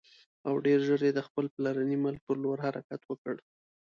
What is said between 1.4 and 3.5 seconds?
پلرني ملک پر لور حرکت وکړ.